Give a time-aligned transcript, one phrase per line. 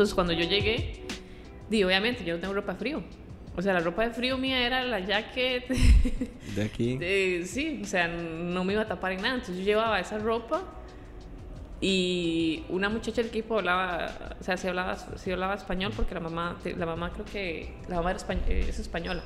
[0.00, 0.94] Entonces cuando yo llegué,
[1.68, 3.02] di, obviamente yo no tengo ropa de frío.
[3.54, 5.68] O sea, la ropa de frío mía era la jacket.
[6.56, 6.96] De aquí.
[6.96, 9.34] de- sí, o sea, no me iba a tapar en nada.
[9.34, 10.62] Entonces yo llevaba esa ropa
[11.82, 14.10] y una muchacha del equipo hablaba,
[14.40, 17.96] o sea, sí hablaba, sí hablaba español porque la mamá, la mamá creo que, la
[17.96, 19.22] mamá era españ- es española.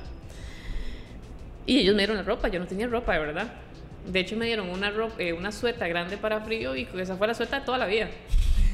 [1.65, 3.53] Y ellos me dieron la ropa, yo no tenía ropa, de verdad.
[4.05, 7.27] De hecho, me dieron una, ropa, eh, una sueta grande para frío y esa fue
[7.27, 8.09] la sueta toda la vida.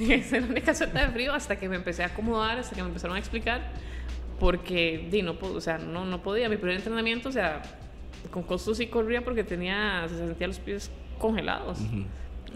[0.09, 2.81] Esa era la única sueta de frío hasta que me empecé a acomodar, hasta que
[2.81, 3.71] me empezaron a explicar.
[4.39, 6.49] Porque, di, no, o sea, no, no podía.
[6.49, 7.61] Mi primer entrenamiento, o sea,
[8.31, 11.79] con costos sí corría porque tenía, se sentía los pies congelados.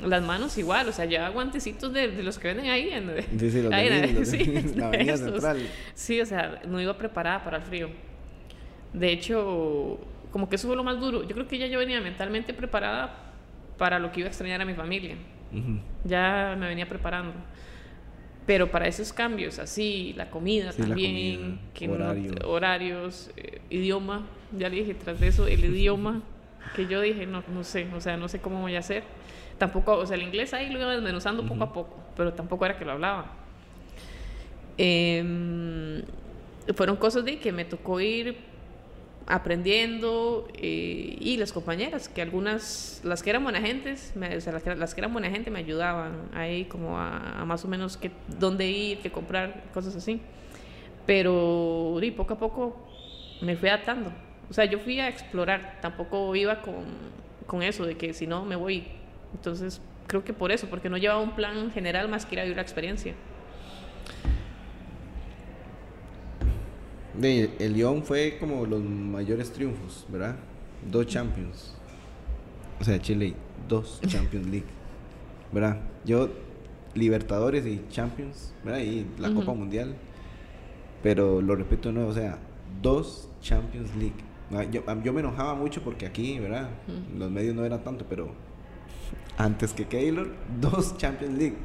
[0.03, 2.89] Las manos igual, o sea, llevaba guantecitos de, de los que venden ahí.
[2.89, 5.59] En, Sí, sí, los en- la avenida central.
[5.93, 7.89] Sí, o sea, no iba preparada para el frío.
[8.93, 9.99] De hecho,
[10.31, 11.23] como que eso fue lo más duro.
[11.23, 13.15] Yo creo que ya yo venía mentalmente preparada
[13.77, 15.15] para lo que iba a extrañar a mi familia.
[16.03, 17.33] Ya me venía preparando.
[18.45, 22.31] Pero para esos cambios, así, la comida Sí, la también, comida, que no- horario.
[22.45, 26.21] horarios, eh, idioma, ya le dije tras de eso, el idioma,
[26.75, 29.03] que yo dije, no, no sé, o sea, no sé cómo voy a hacer.
[29.57, 32.77] Tampoco, o sea, el inglés ahí lo iba desmenuzando poco a poco, pero tampoco era
[32.77, 33.31] que lo hablaba.
[34.77, 36.03] Em,
[36.75, 38.37] fueron cosas de que me tocó ir
[39.27, 44.53] aprendiendo eh, y las compañeras, que algunas, las que eran buena gentes, me- o sea,
[44.53, 47.67] las, que, las que eran buena gente me ayudaban ahí como a, a más o
[47.67, 50.21] menos que, dónde ir, qué comprar, cosas así.
[51.05, 52.75] Pero di, poco a poco
[53.41, 54.11] me fui adaptando.
[54.49, 56.85] O sea, yo fui a explorar, tampoco iba con,
[57.47, 58.83] con eso de que si no me voy.
[59.33, 62.43] Entonces, creo que por eso, porque no llevaba un plan general más que ir a
[62.43, 63.13] vivir la experiencia.
[67.19, 70.35] De, el Lyon fue como los mayores triunfos, ¿verdad?
[70.89, 71.73] Dos Champions.
[72.79, 73.33] O sea, Chile,
[73.67, 74.65] dos Champions League.
[75.51, 75.79] ¿Verdad?
[76.05, 76.29] Yo,
[76.93, 78.79] Libertadores y Champions, ¿verdad?
[78.79, 79.33] Y la.
[79.33, 79.95] Copa Mundial.
[81.03, 82.39] Pero lo repito de nuevo, o sea,
[82.81, 84.15] dos Champions League.
[84.51, 86.69] Ah, Yo, ah, yo me enojaba mucho porque aquí, ¿verdad?
[87.17, 88.31] Los medios no eran tanto, pero
[89.37, 91.57] antes que Keylor, dos Champions League.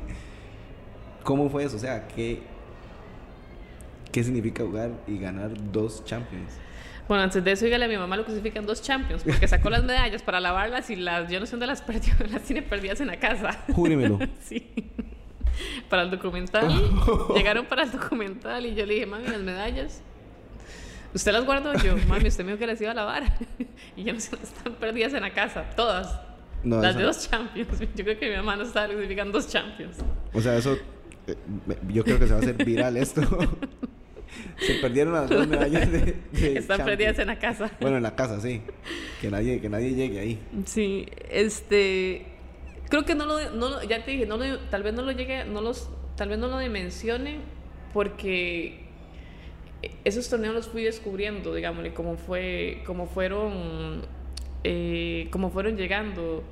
[1.25, 1.77] ¿Cómo fue eso?
[1.77, 2.43] O sea, ¿qué,
[4.12, 6.53] ¿qué significa jugar y ganar dos Champions?
[7.09, 9.82] Bueno, antes de eso, dígale a mi mamá lo significan dos champions, porque sacó las
[9.82, 13.09] medallas para lavarlas y las, yo no sé dónde las perdió, las tiene perdidas en
[13.09, 13.65] la casa.
[13.72, 14.19] Júremelo.
[14.44, 14.71] Sí.
[15.88, 16.69] Para el documental.
[17.34, 20.03] Llegaron para el documental y yo le dije, mami, las medallas.
[21.12, 21.75] ¿Usted las guardó?
[21.82, 23.25] Yo, mami, usted me dijo que las iba a lavar.
[23.97, 26.21] Y yo no sé, están perdidas en la casa, todas.
[26.62, 27.81] No, las eso- de dos champions.
[27.97, 29.97] Yo creo que mi mamá no que significan dos champions.
[30.32, 30.78] O sea, eso.
[31.27, 31.34] eh,
[31.88, 33.22] Yo creo que se va a hacer viral esto.
[34.59, 35.99] se perdieron las dos medallas de.
[36.01, 36.15] de
[36.59, 36.85] Están Champions.
[36.85, 37.71] perdidas en la casa.
[37.81, 38.61] Bueno, en la casa, sí.
[39.21, 40.39] Que nadie, que nadie llegue ahí.
[40.67, 42.27] Sí, este
[42.89, 45.45] creo que no lo, no ya te dije, no lo- tal vez no lo llegue,
[45.45, 47.39] no los, tal vez no lo dimensione
[47.93, 48.81] porque
[50.05, 54.03] esos torneos los fui descubriendo, digámosle, como fue, como fueron,
[54.65, 56.43] eh, como fueron llegando,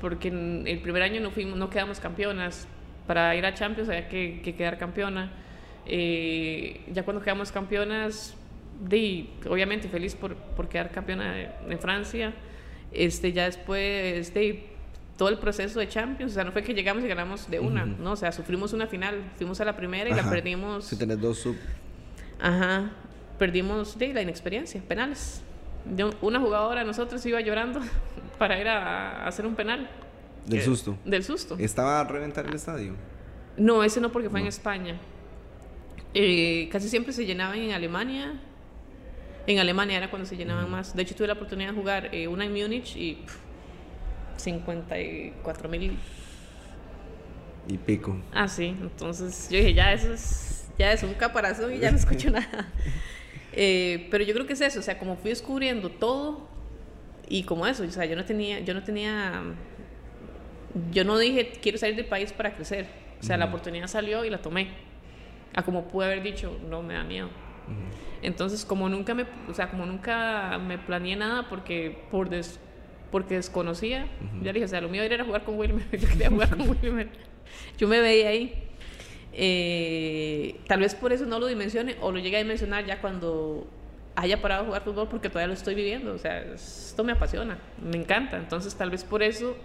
[0.00, 2.66] porque en el primer año no fuimos, no quedamos campeonas,
[3.06, 5.32] para ir a Champions había que, que quedar campeona,
[5.86, 8.34] Eh, ya cuando quedamos campeonas,
[8.88, 12.32] di, obviamente feliz por, por quedar campeona de, de Francia,
[12.92, 14.66] este, ya después, de
[15.16, 17.84] todo el proceso de Champions, o sea, no fue que llegamos y ganamos de una,
[17.84, 18.02] Ujú.
[18.02, 18.12] ¿no?
[18.12, 20.30] O sea, sufrimos una final, fuimos a la primera y la Ajá.
[20.30, 20.84] perdimos.
[20.84, 21.56] Si tenés dos sub.
[22.40, 22.92] Ajá,
[23.38, 25.42] perdimos de la inexperiencia, penales.
[25.96, 27.80] Yo- una jugadora de nosotros iba llorando
[28.38, 29.88] para ir a, a hacer un penal.
[30.46, 30.96] Del Eh, susto.
[31.04, 31.56] Del susto.
[31.58, 32.94] ¿Estaba a reventar el estadio?
[33.56, 34.48] No, ese no porque fue en No.
[34.50, 34.96] España.
[36.14, 38.34] Eh, casi siempre se llenaban en Alemania.
[39.46, 40.94] En Alemania era cuando se llenaban más.
[40.94, 43.36] De hecho, tuve la oportunidad de jugar eh, una en Múnich y pff,
[44.36, 45.98] 54 mil.
[47.68, 48.16] Y pico.
[48.32, 48.76] Ah, sí.
[48.80, 52.72] Entonces yo dije, ya eso es, ya es un caparazón y ya no escucho nada.
[53.52, 54.80] Eh, pero yo creo que es eso.
[54.80, 56.48] O sea, como fui descubriendo todo
[57.28, 57.84] y como eso.
[57.84, 59.42] O sea, yo no tenía, yo no tenía,
[60.92, 62.86] yo no dije quiero salir del país para crecer.
[63.20, 64.68] O sea, la oportunidad salió y la tomé.
[65.54, 67.28] A como pude haber dicho, no me da miedo.
[68.22, 72.58] Entonces, como nunca me, o sea, como nunca me planeé nada porque por des-
[73.12, 74.44] porque desconocía, Ujú.
[74.44, 77.08] ya dije, o sea, lo mío era jugar con Wilmer, yo quería jugar con Wilmer.
[77.78, 78.64] Yo me veía ahí.
[79.32, 83.66] Eh, tal vez por eso no lo dimensione o lo llegue a dimensionar ya cuando
[84.16, 87.56] haya parado de jugar fútbol porque todavía lo estoy viviendo, o sea, esto me apasiona,
[87.80, 89.56] me encanta, entonces tal vez por eso.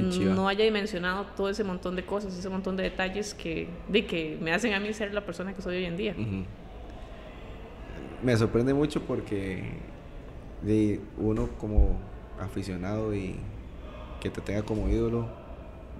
[0.00, 4.38] No haya dimensionado todo ese montón de cosas, ese montón de detalles que, de que
[4.40, 6.14] me hacen a mí ser la persona que soy hoy en día.
[8.22, 9.64] Me sorprende mucho porque
[10.62, 11.98] de uno como
[12.40, 13.36] aficionado y
[14.20, 15.28] que te tenga como ídolo,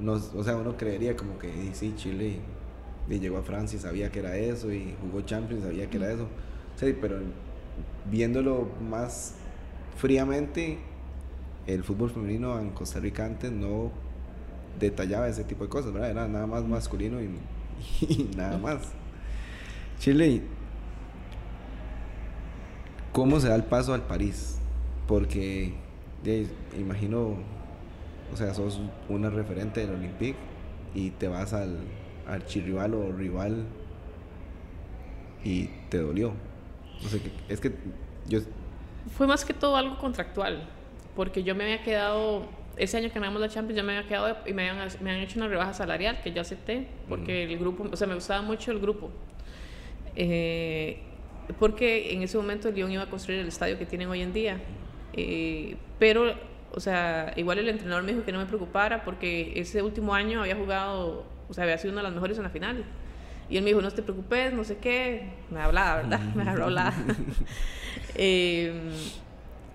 [0.01, 2.41] no, o sea, uno creería como que "Y sí, Chile
[3.09, 5.99] y llegó a Francia y sabía que era eso, y jugó Champions y sabía que
[5.99, 6.27] era eso.
[6.77, 7.19] Sí, pero
[8.11, 9.37] viéndolo más
[9.99, 10.79] fríamente,
[11.67, 13.91] el fútbol femenino en Costa Rica antes no
[14.79, 16.11] detallaba ese tipo de cosas, ¿verdad?
[16.11, 17.31] Era nada más masculino y,
[18.09, 18.81] y nada más.
[19.99, 20.43] Chile,
[23.13, 24.59] ¿cómo se da el paso al París?
[25.07, 25.75] Porque
[26.79, 27.37] imagino,
[28.33, 30.37] o sea, sos una referente del Olympique
[30.95, 31.79] y te vas al
[32.27, 33.67] archirrival o rival
[35.43, 36.33] y te dolió.
[37.03, 37.75] No sé, es que
[38.27, 38.41] yo...
[39.17, 40.67] Fue más que todo algo contractual,
[41.17, 42.47] porque yo me había quedado,
[42.77, 45.25] ese año que ganamos la Champions, yo me había quedado y me habían, me habían
[45.25, 48.73] hecho una rebaja salarial que yo acepté, porque el grupo, o sea, me gustaba mucho
[48.73, 49.11] el grupo.
[50.17, 50.99] Eh,
[51.59, 54.33] porque en ese momento el Lyon iba a construir el estadio que tienen hoy en
[54.33, 54.59] día.
[55.13, 56.35] Eh, pero,
[56.73, 60.41] o sea, igual el entrenador me dijo que no me preocupara porque ese último año
[60.41, 62.85] había jugado, o sea, había sido una de las mejores en la final.
[63.51, 65.29] Y él me dijo, no te preocupes, no sé qué.
[65.51, 66.21] Me hablaba, ¿verdad?
[66.35, 66.95] Me hablaba.
[68.15, 68.73] eh,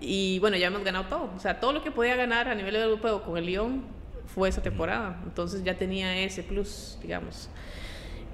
[0.00, 1.30] y bueno, ya hemos ganado todo.
[1.36, 3.84] O sea, todo lo que podía ganar a nivel europeo con el Lyon
[4.26, 5.20] fue esa temporada.
[5.24, 7.50] Entonces ya tenía ese plus, digamos.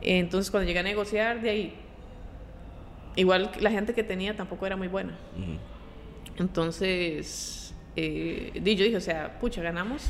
[0.02, 1.74] Entonces cuando llegué a negociar, de ahí,
[3.16, 5.16] igual la gente que tenía tampoco era muy buena.
[6.38, 10.04] Entonces, eh, yo dije, o sea, pucha, ganamos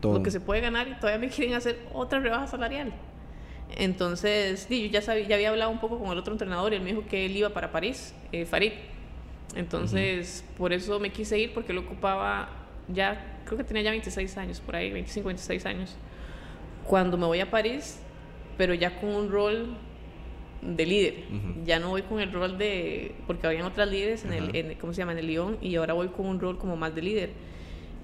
[0.00, 0.18] todo.
[0.18, 2.92] lo que se puede ganar y todavía me quieren hacer otra rebaja salarial.
[3.76, 6.82] Entonces, yo ya, sabía, ya había hablado un poco con el otro entrenador y él
[6.82, 8.72] me dijo que él iba para París, eh, Farid.
[9.54, 12.48] Entonces, por eso me quise ir porque lo ocupaba
[12.88, 15.96] ya, creo que tenía ya 26 años, por ahí, 25, 26 años.
[16.84, 18.00] Cuando me voy a París,
[18.56, 19.76] pero ya con un rol
[20.62, 21.14] de líder.
[21.64, 23.14] Ya no voy con el rol de.
[23.26, 24.76] Porque habían otras líderes en el.
[24.78, 25.12] ¿Cómo se llama?
[25.12, 25.58] En el Lyon.
[25.60, 27.30] Y ahora voy con un rol como más de líder.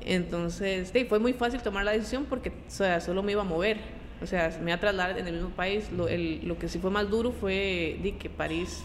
[0.04, 3.44] Entonces, sí, fue muy fácil tomar la decisión porque o sea, solo me iba a
[3.44, 3.78] mover.
[4.20, 5.90] O sea, me iba a trasladar en el mismo país.
[5.92, 8.84] Lo, el, lo que sí fue más duro fue di, que París.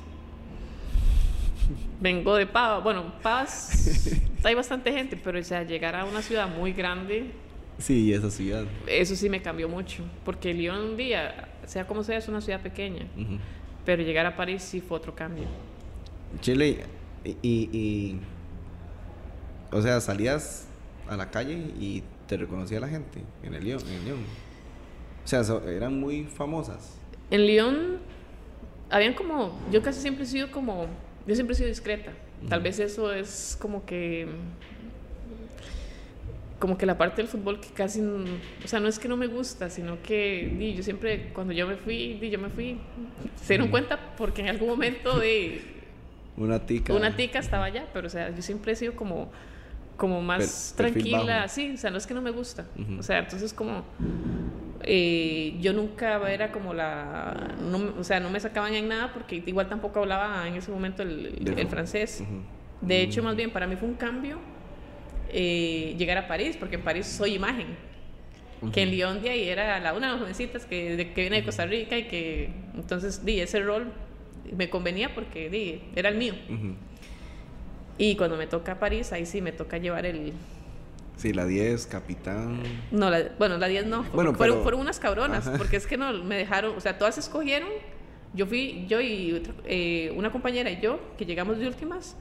[2.00, 2.84] Vengo de Pavas.
[2.84, 4.10] Bueno, Pavas
[4.44, 7.32] hay bastante gente, pero o sea, llegar a una ciudad muy grande.
[7.78, 8.66] Sí, esa ciudad.
[8.88, 10.04] Eso sí me cambió mucho.
[10.26, 13.08] Porque Lyon un día, sea como sea, es una ciudad pequeña.
[13.86, 15.46] Pero llegar a París sí fue otro cambio.
[16.42, 16.86] Chile,
[17.24, 18.20] y, y,
[19.72, 20.68] o sea, salías
[21.08, 23.82] a la calle y te reconocía la gente en el Lyon.
[23.88, 24.20] En Lyon.
[25.24, 26.98] O sea, eran muy famosas.
[27.30, 27.98] En Lyon,
[28.90, 30.88] habían como, yo casi siempre he sido como,
[31.28, 32.12] yo siempre he sido discreta.
[32.50, 34.28] Tal vez eso es como que
[36.60, 39.28] como que la parte del fútbol que casi, o sea, no es que no me
[39.28, 42.80] gusta, sino que di, yo siempre, cuando yo me fui, di, yo me fui,
[43.36, 45.62] se dieron cuenta porque en algún momento de...
[46.38, 46.94] una tica.
[46.94, 49.30] Una tica estaba allá, pero o sea, yo siempre he sido como,
[49.98, 52.66] como más tranquila, sí, o sea, no es que no me gusta,
[52.98, 53.86] o sea, entonces como...
[54.84, 59.42] Eh, yo nunca era como la, no, o sea, no me sacaban en nada porque
[59.46, 62.24] igual tampoco hablaba en ese momento el, el, francés.
[62.82, 64.40] De hecho, más bien para mí fue un cambio
[65.30, 67.68] eh, llegar a París, porque en París soy imagen.
[68.72, 71.44] Que en Lyon de ahí era la, una de las jovencitas que, que viene de
[71.44, 73.94] Costa Rica y que entonces di ese rol
[74.56, 76.34] me convenía porque di, era el mío.
[77.98, 80.34] Y cuando me toca París, ahí sí me toca llevar el...
[81.18, 82.62] Sí, la 10, capitán.
[82.92, 84.04] No, la, bueno, la 10 no.
[84.14, 87.70] Bueno, fueron, fueron, unas cabronas, porque es que no, me dejaron, o sea, todas escogieron.
[88.34, 92.16] Yo fui, yo y eh, una compañera y yo, que llegamos de últimas,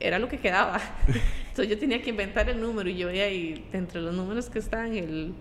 [0.00, 0.80] era lo que quedaba.
[1.48, 4.58] Entonces yo tenía que inventar el número y yo veía ahí, entre los números que
[4.58, 5.32] están, el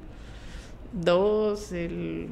[0.93, 2.27] 2, el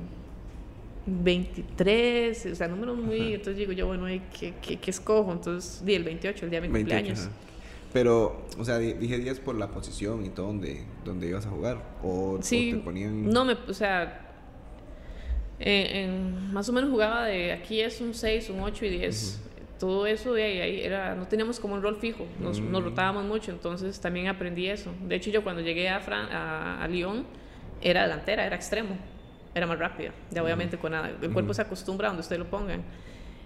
[1.08, 3.34] 23, o sea, números muy...
[3.34, 4.06] Entonces digo yo, bueno,
[4.38, 5.32] ¿qué, qué, escojo?
[5.32, 7.30] Entonces di el 28, el día de mi cumpleaños.
[7.92, 11.84] Pero, o sea, dije 10 por la posición y todo donde, donde ibas a jugar.
[12.04, 13.30] O, sí, te ponían.
[13.30, 14.28] No, me, o sea,
[15.60, 19.42] en, más o menos jugaba de aquí es un 6, un 8 y 10
[19.80, 22.86] todo eso de ahí, era, no teníamos como un rol fijo, nos, nos, mm.
[22.86, 24.92] rotábamos mucho, entonces también aprendí eso.
[25.08, 27.26] De hecho, yo cuando llegué a, Fran, a, Lyon,
[27.82, 28.98] era delantera, era extremo,
[29.56, 32.50] era más rápida, ya obviamente con nada, el cuerpo se acostumbra a donde usted lo
[32.50, 32.84] pongan.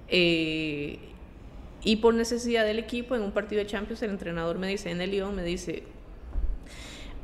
[0.07, 1.12] Eh,
[1.83, 5.01] y por necesidad del equipo, en un partido de Champions, el entrenador me dice, en
[5.01, 5.83] el Lyon, me dice,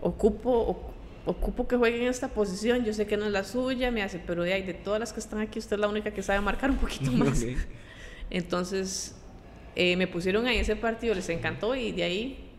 [0.02, 0.94] ocupo,
[1.26, 4.20] ocupo que juegue en esta posición, yo sé que no es la suya, me hace,
[4.20, 6.42] pero de ahí, de todas las que están aquí, usted es la única que sabe
[6.42, 7.46] marcar un poquito más.
[8.30, 9.16] Entonces
[9.76, 12.50] eh, me pusieron ahí ese partido, les encantó y de ahí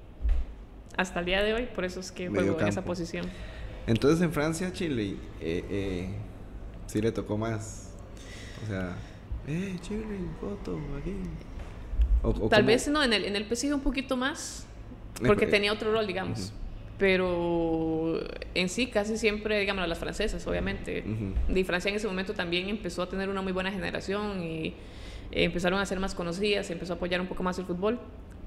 [0.97, 3.27] hasta el día de hoy, por eso es que juego en esa posición.
[3.87, 6.09] Entonces en Francia, Chile, eh, eh,
[6.87, 7.95] sí le tocó más.
[8.63, 8.97] O sea,
[9.47, 11.15] eh, Chile, foto, aquí.
[12.51, 14.67] Tal vez no, en el, en el un poquito más,
[15.27, 16.53] porque tenía otro rol, digamos.
[16.99, 18.21] pero
[18.55, 21.03] en sí casi siempre, digamos, las francesas, obviamente.
[21.55, 24.75] Y Francia en ese momento también empezó a tener una muy buena generación y
[25.33, 27.99] empezaron a ser más conocidas, empezó a apoyar un poco más el fútbol,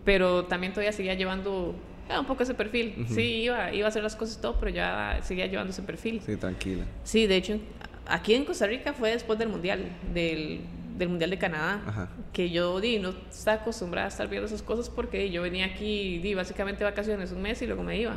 [0.06, 1.74] pero también todavía seguía llevando
[2.10, 3.06] ah, un poco ese perfil.
[3.10, 6.22] Sí, iba, iba a hacer las cosas y todo, pero ya seguía llevando ese perfil.
[6.26, 6.84] Sí, tranquila.
[7.04, 7.60] Sí, de hecho,
[8.06, 10.62] aquí en Costa Rica fue después del Mundial, del,
[10.98, 14.90] del Mundial de Canadá, que yo di, no estaba acostumbrada a estar viendo esas cosas
[14.90, 18.16] porque yo venía aquí, di básicamente vacaciones un mes y luego me iba.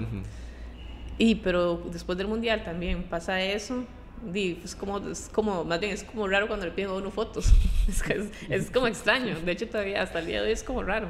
[1.18, 3.84] Y pero después del Mundial también pasa eso.
[4.32, 7.10] Di, es como, es como, más bien es como raro cuando le piden a uno
[7.10, 7.52] fotos.
[7.88, 8.02] es,
[8.48, 9.36] es, como extraño.
[9.40, 11.08] De hecho, todavía hasta el día de hoy es como raro.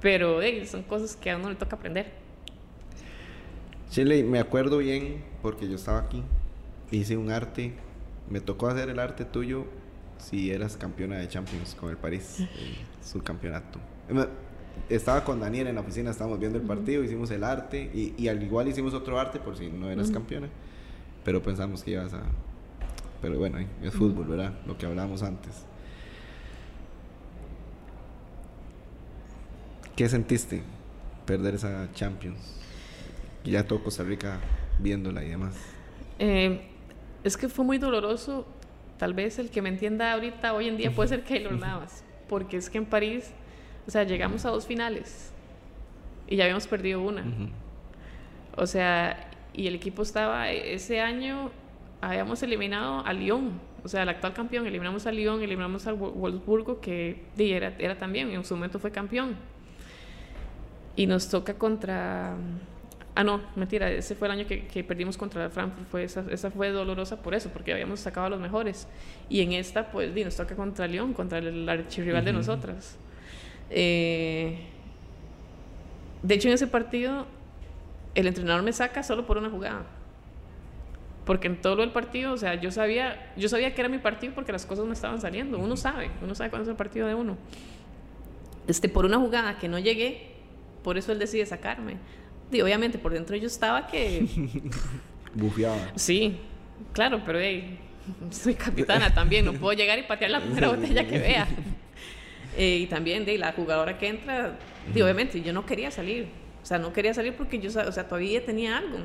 [0.00, 2.10] Pero son cosas que a uno le toca aprender.
[3.90, 6.22] Chile, me acuerdo bien porque yo estaba aquí,
[6.90, 7.72] hice un arte,
[8.28, 9.66] me tocó hacer el arte tuyo
[10.18, 12.44] si eras campeona de Champions con el París,
[13.02, 13.78] su campeonato.
[14.88, 18.42] Estaba con Daniel en la oficina, estábamos viendo el partido, hicimos el arte y, al
[18.42, 20.48] igual hicimos otro arte por si no eras campeona,
[21.24, 22.22] pero pensamos que ibas a...
[23.22, 24.52] Pero bueno, es fútbol, ¿verdad?
[24.66, 25.64] Lo que hablábamos antes.
[29.96, 30.62] ¿Qué sentiste
[31.24, 32.60] perder esa Champions?
[33.44, 34.38] Y ya todo Costa Rica
[34.78, 35.54] viéndola y demás.
[36.18, 36.60] Eh,
[37.24, 38.46] es que fue muy doloroso.
[38.98, 42.04] Tal vez el que me entienda ahorita, hoy en día, puede ser Keylor Navas.
[42.28, 43.30] Porque es que en París,
[43.86, 45.32] o sea, llegamos a dos finales
[46.26, 47.24] y ya habíamos perdido una.
[48.56, 51.50] O sea, y el equipo estaba, ese año
[52.00, 56.80] habíamos eliminado a Lyon, o sea, el actual campeón, eliminamos a Lyon, eliminamos al Wolfsburgo,
[56.80, 59.36] que era, era también, en su momento fue campeón
[60.96, 62.34] y nos toca contra...
[63.18, 65.88] Ah, no, mentira, ese fue el año que, que perdimos contra el Frankfurt.
[65.88, 68.86] Fue esa, esa, fue dolorosa por eso, porque habíamos sacado a los mejores.
[69.30, 72.98] Y en esta, pues, nos toca contra León, contra el archirrival de nosotras.
[73.70, 74.58] Eh,
[76.22, 77.26] de hecho, en ese partido,
[78.14, 79.86] el entrenador me saca solo por una jugada.
[81.24, 84.34] Porque en todo el partido, o sea, yo sabía, yo sabía que era mi partido
[84.34, 85.58] porque las cosas no estaban saliendo.
[85.58, 87.38] Uno sabe, uno sabe cuándo es el partido de uno.
[88.68, 90.32] Este, por una jugada que no llegué,
[90.84, 91.96] por eso él decide sacarme.
[92.50, 94.26] Y obviamente por dentro yo estaba que...
[95.34, 95.92] Bufeaba.
[95.96, 96.38] Sí,
[96.92, 97.38] claro, pero
[98.30, 101.48] soy capitana también, no puedo llegar y patear la primera botella que vea.
[102.58, 104.56] Eh, y también de la jugadora que entra,
[104.94, 106.28] obviamente yo no quería salir,
[106.62, 108.96] o sea, no quería salir porque yo, o sea, todavía tenía algo.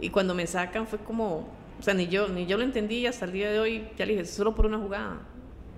[0.00, 1.46] Y cuando me sacan fue como,
[1.78, 4.12] o sea, ni yo, ni yo lo entendí hasta el día de hoy, ya le
[4.12, 5.18] dije, solo por una jugada,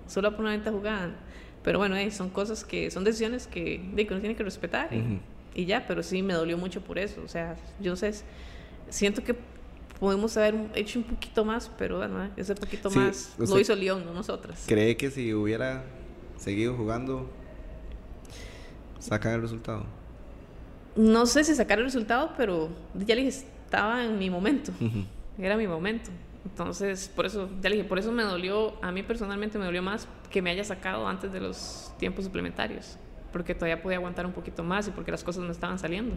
[0.07, 1.13] solo por una venta jugada.
[1.61, 4.87] Pero bueno, eh, son cosas que, son decisiones que, de, que uno tiene que respetar
[5.55, 7.21] y, ya, pero sí me dolió mucho por eso.
[7.23, 8.13] O sea, yo sé,
[8.89, 9.35] siento que
[9.99, 14.13] podemos haber hecho un poquito más, pero bueno, ese poquito más lo hizo León, no
[14.13, 14.65] nosotras.
[14.67, 15.83] ¿Cree que si hubiera
[16.37, 17.29] seguido jugando,
[18.99, 19.85] sacar el resultado?
[20.95, 24.71] No sé si sacar el resultado, pero ya le dije, estaba en mi momento.
[25.37, 26.11] Era mi momento.
[26.45, 29.81] Entonces, por eso, ya le dije, por eso me dolió, a mí personalmente me dolió
[29.81, 32.97] más que me haya sacado antes de los tiempos suplementarios,
[33.33, 36.15] porque todavía podía aguantar un poquito más y porque las cosas no estaban saliendo.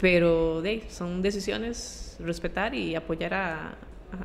[0.00, 3.74] Pero de, son decisiones respetar y apoyar a,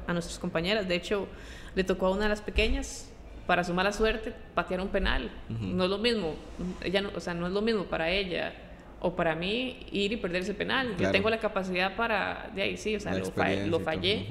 [0.06, 0.88] a, nuestras compañeras.
[0.88, 1.28] De hecho,
[1.74, 3.08] le tocó a una de las pequeñas,
[3.48, 5.32] para su mala suerte, patear un penal.
[5.50, 6.36] No es lo mismo,
[6.84, 8.54] ella no, o sea, no es lo mismo para ella
[9.00, 10.96] o para mí ir y perder ese penal.
[10.98, 14.28] Yo tengo la capacidad para, de ahí sí, o sea, lo, fallé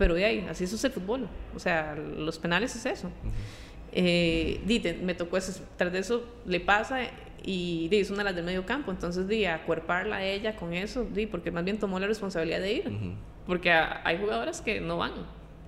[0.00, 1.28] pero de ahí, así es el fútbol.
[1.54, 3.10] O sea, los penales es eso.
[3.92, 7.00] Eh, me tocó eso, tras de eso le pasa
[7.42, 10.74] y di, es una de las del medio campo, entonces di, acuerparla a ella con
[10.74, 12.92] eso, di, porque más bien tomó la responsabilidad de ir,
[13.46, 15.12] porque hay jugadoras que no van,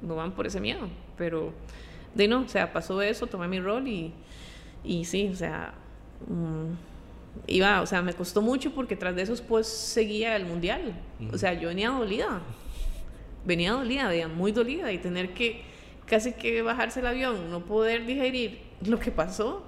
[0.03, 1.53] no van por ese miedo, pero
[2.15, 4.13] di no, o sea, pasó eso, tomé mi rol y,
[4.85, 5.75] y sí, o sea,
[6.29, 6.75] mm,
[7.47, 10.95] iba, o sea, me costó mucho porque tras de eso pues seguía el mundial,
[11.33, 12.43] o sea, yo venía dolida,
[13.45, 15.72] venía dolida, muy dolida y tener que
[16.07, 19.65] casi que bajarse el avión, no poder digerir lo que pasó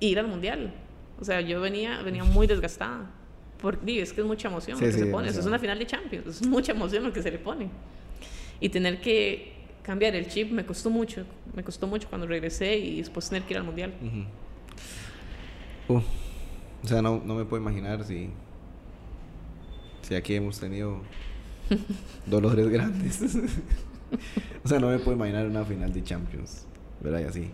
[0.00, 0.72] ir al mundial.
[1.20, 3.10] O sea, yo venía, venía muy desgastada.
[3.58, 5.28] Porque es que es mucha emoción lo que se pone.
[5.28, 7.70] es una final de Champions, es mucha emoción lo que se le pone.
[8.60, 11.24] Y tener que cambiar el chip me costó mucho.
[11.54, 13.94] Me costó mucho cuando regresé y después tener que ir al mundial.
[15.88, 18.28] Uh, o sea, no, no me puedo imaginar si,
[20.02, 21.00] si aquí hemos tenido
[22.26, 23.20] dolores grandes.
[24.64, 26.66] o sea, no me puedo imaginar una final de Champions,
[27.00, 27.20] ¿verdad?
[27.20, 27.50] Y así.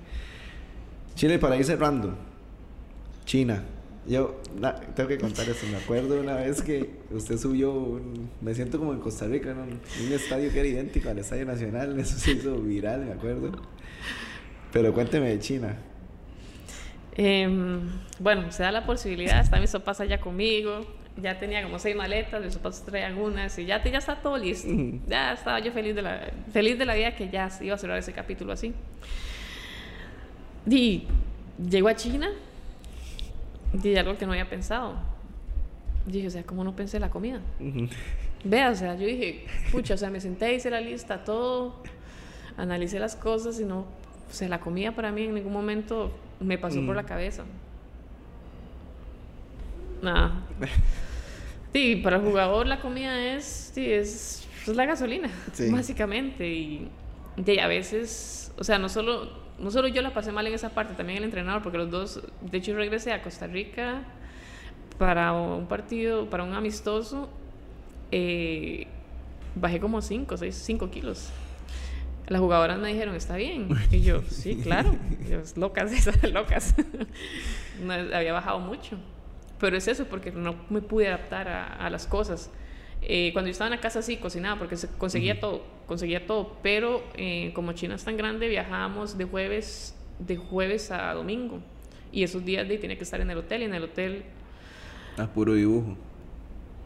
[1.15, 2.15] Chile, para ir cerrando.
[3.25, 3.63] China.
[4.07, 4.41] Yo
[4.97, 5.67] tengo que contar esto.
[5.71, 8.01] Me acuerdo una vez que usted subió,
[8.41, 9.63] me siento como en Costa Rica, ¿no?
[9.63, 11.99] un estadio que era idéntico al Estadio Nacional.
[12.01, 13.53] Eso se hizo viral, me acuerdo.
[14.73, 15.77] Pero cuénteme de China.
[17.15, 17.81] Em,
[18.19, 20.81] bueno, se da la posibilidad, está mis sopas allá conmigo.
[21.17, 24.69] Ya tenía como seis maletas, mis papás traían unas y ya, ya está todo listo.
[25.07, 27.99] Ya estaba yo feliz de, la, feliz de la vida que ya iba a cerrar
[27.99, 28.73] ese capítulo así.
[30.67, 31.05] Y
[31.69, 32.31] llego a China
[33.83, 34.95] y algo que no había pensado.
[36.07, 37.41] Dije, o sea, ¿cómo no pensé la comida?
[38.45, 41.83] Vea, o sea, yo dije, pucha, o sea, me senté, hice la lista, todo,
[42.57, 46.59] analicé las cosas y no, o sea, la comida para mí en ningún momento me
[46.59, 47.45] pasó por la cabeza.
[50.03, 50.43] Nada.
[51.73, 55.31] Sí, para el jugador la comida es, sí, es, es la gasolina,
[55.71, 56.47] básicamente.
[56.49, 56.89] Y,
[57.37, 60.71] y, a veces, o sea, no solo, no solo yo la pasé mal en esa
[60.71, 64.03] parte, también el entrenador, porque los dos, de hecho regresé a Costa Rica
[64.99, 67.31] para un partido, para un amistoso,
[68.11, 68.87] eh,
[69.55, 71.31] bajé como 5, 6, 5 kilos.
[72.29, 73.69] Las jugadoras me dijeron, está bien.
[73.91, 74.95] Y yo, sí, claro.
[75.57, 76.75] locas, esas locas.
[77.83, 78.99] no, había bajado mucho.
[79.63, 82.51] Pero es eso, porque no me pude adaptar a, las cosas.
[83.01, 86.57] Eh, cuando yo estaba en la casa sí cocinaba porque se conseguía todo, conseguía todo,
[86.65, 91.61] pero eh, como China es tan grande viajábamos de jueves de jueves a domingo
[92.13, 94.25] y esos días de tiene que estar en el hotel y en el hotel
[95.17, 95.97] a puro dibujo.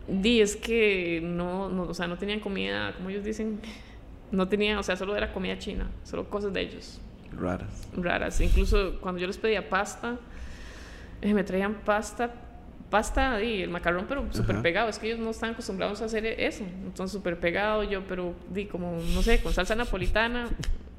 [0.06, 3.59] Di, es que no, no, o sea, no tenían comida, como ellos dicen,
[4.30, 7.00] no tenían, o sea, solo era comida china, solo cosas de ellos.
[7.33, 7.88] Raras.
[7.97, 8.40] Raras.
[8.42, 10.18] Incluso cuando yo les pedía pasta,
[11.23, 12.46] eh, me traían pasta,
[12.90, 14.88] pasta y el macarrón, pero súper pegado.
[14.88, 16.64] Es que ellos no están acostumbrados a hacer eso.
[16.85, 17.83] Entonces, súper pegado.
[17.85, 20.49] Yo, pero di como, no sé, con salsa napolitana,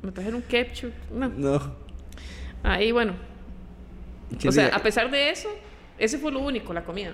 [0.01, 0.94] me trajeron ketchup.
[1.12, 1.29] No.
[1.29, 1.75] no.
[2.63, 3.13] Ahí, bueno.
[4.46, 5.50] O sea, a pesar de eso,
[5.98, 7.13] ese fue lo único, la comida.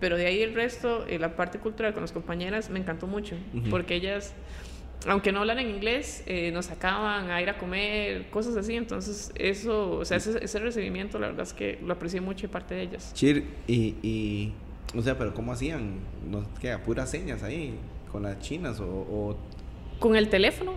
[0.00, 3.36] Pero de ahí el resto, eh, la parte cultural con las compañeras, me encantó mucho.
[3.70, 4.34] Porque ellas,
[5.06, 8.74] aunque no hablan en inglés, eh, nos sacaban a ir a comer, cosas así.
[8.74, 12.74] Entonces, eso, o sea, ese, recibimiento, la verdad es que lo aprecié mucho de parte
[12.74, 13.12] de ellas.
[13.14, 14.52] Chir, y, y
[14.96, 16.00] o sea, pero ¿cómo hacían?
[16.28, 17.74] ¿No queda puras señas ahí
[18.10, 19.36] con las chinas o...?
[19.98, 20.74] Con el teléfono.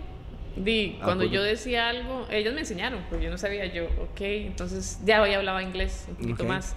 [0.55, 3.86] Di, ah, cuando pues yo decía algo, ellos me enseñaron, porque yo no sabía yo,
[3.86, 6.75] ok, entonces ya hoy hablaba inglés un poquito más.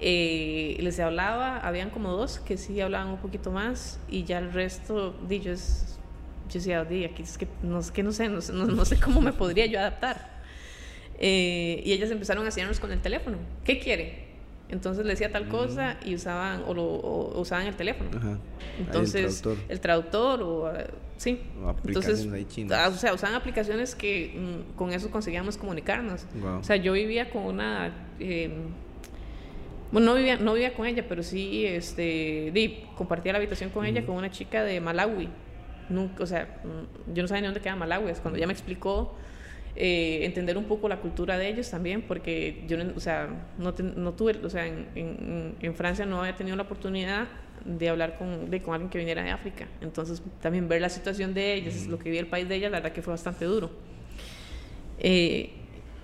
[0.00, 4.52] Eh, les hablaba, habían como dos que sí hablaban un poquito más y ya el
[4.52, 5.91] resto, di, yo, es,
[6.52, 9.66] yo decía, aquí es que no, que no sé, no, no, sé cómo me podría
[9.66, 10.42] yo adaptar.
[11.18, 13.38] Eh, y ellas empezaron a enseñarnos con el teléfono.
[13.64, 14.32] ¿Qué quiere?
[14.68, 16.84] Entonces le decía tal cosa y usaban o, lo,
[17.38, 18.10] usaban el teléfono.
[18.78, 20.72] Entonces el traductor, o
[21.18, 21.40] sí.
[21.84, 22.26] Entonces,
[22.70, 26.26] ah, o sea, usaban aplicaciones que mm, con eso conseguíamos comunicarnos.
[26.58, 28.50] O sea, yo vivía con una eh,
[29.92, 33.84] bueno, no vivía, no vivía con ella, pero sí este, di, compartía la habitación con
[33.84, 35.28] ella, con una chica de Malawi.
[35.92, 36.60] Nunca, o sea,
[37.12, 38.10] yo no sabía ni dónde queda Malawi.
[38.10, 39.14] Es cuando ella me explicó
[39.76, 43.28] eh, entender un poco la cultura de ellos también, porque yo, o sea,
[43.58, 47.28] no, no tuve, o sea, en, en, Francia no había tenido la oportunidad
[47.64, 49.68] de hablar con, de, con alguien que viniera de África.
[49.80, 52.78] Entonces, también ver la situación de ellos, lo que vivía el país de ellas, la
[52.78, 53.70] verdad que fue bastante duro.
[54.98, 55.50] Eh,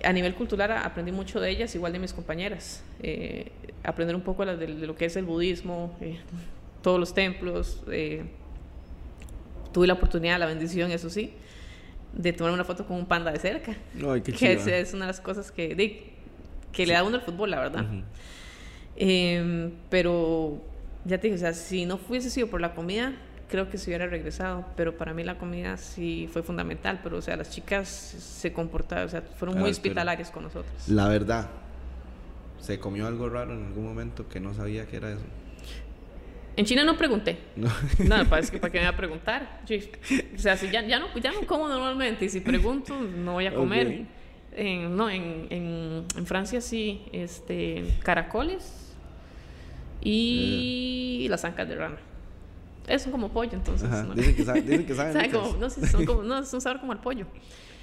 [0.03, 2.83] a nivel cultural aprendí mucho de ellas, igual de mis compañeras.
[3.01, 3.51] Eh,
[3.83, 6.19] aprender un poco de, lo que es el budismo, eh,
[6.81, 7.83] todos los templos.
[7.91, 8.23] Eh,
[9.71, 11.33] tuve la oportunidad, la bendición, eso sí,
[12.13, 13.75] de tomar una foto con un panda de cerca.
[14.07, 16.13] Ay, qué que es, una de las cosas que,
[16.71, 17.85] que le da uno el fútbol, la verdad.
[18.95, 20.61] Em, pero
[21.05, 23.13] ya te dije, o sea, si no fuese sido por la comida,
[23.49, 27.21] creo que se hubiera regresado, pero para mí la comida sí fue fundamental, pero o
[27.21, 30.71] sea, las chicas se comportaron, o sea, fueron muy hospitalarias con nosotros.
[30.87, 31.49] La verdad,
[32.59, 35.23] ¿se comió algo raro en algún momento que no sabía que era eso?
[36.59, 37.37] En China no pregunté.
[37.55, 37.69] No,
[37.99, 39.61] no pues, ¿para qué me iba a preguntar?
[39.63, 43.45] o sea, si ya, ya, no, ya no como normalmente y si pregunto, no voy
[43.45, 44.05] a comer.
[44.51, 48.93] En, no, en, en, en, Francia sí, este, caracoles
[50.01, 51.29] y eh.
[51.29, 51.97] las ancas de rana.
[52.87, 53.89] Es como pollo, entonces.
[53.89, 54.13] ¿no?
[54.13, 55.31] Dicen, que saben, dicen que saben.
[55.31, 57.25] como, no, son como, no, es un sabor como el pollo.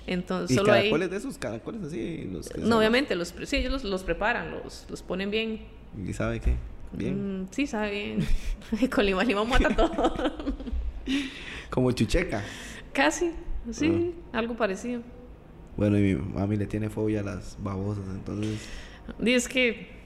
[0.07, 2.29] Entonces, ¿Y solo caracoles de esos caracoles así?
[2.31, 5.61] Los no, obviamente, los, sí, ellos los, los, preparan, los, los ponen bien.
[6.07, 6.57] ¿Y sabe qué?
[6.97, 7.43] ¿Bien?
[7.43, 8.91] Mm, sí, sabe bien.
[8.91, 10.33] Con limón, limón mata todo.
[11.71, 12.43] como chucheca.
[12.93, 13.33] Casi,
[13.71, 14.39] sí, ah.
[14.39, 15.03] algo parecido.
[15.77, 18.67] Bueno, y mi mami le tiene fobia a las babosas, entonces...
[19.19, 19.97] Dice que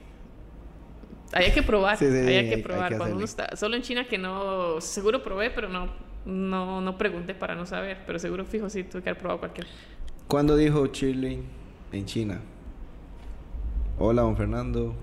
[1.31, 2.97] hay que probar, hay que probar.
[2.97, 5.89] Cuando uno está, solo en China que no, seguro probé, pero no,
[6.25, 9.67] no, no pregunté para no saber, pero seguro fijo sí tuve que haber probado cualquier.
[10.27, 11.39] ¿Cuándo dijo Chile
[11.93, 12.41] en China?
[13.97, 14.93] Hola, don Fernando.